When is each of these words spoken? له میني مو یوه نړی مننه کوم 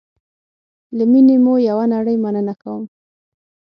له 0.97 1.03
میني 1.11 1.37
مو 1.43 1.53
یوه 1.69 1.85
نړی 1.95 2.15
مننه 2.23 2.53
کوم 2.61 2.83